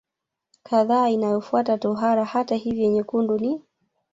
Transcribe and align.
kadhaa 0.63 1.09
inayofuata 1.09 1.77
tohara 1.77 2.25
Hata 2.25 2.55
hivyo 2.55 2.87
nyekundu 2.89 3.37
ni 3.39 3.61